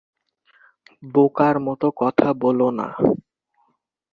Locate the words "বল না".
2.41-2.87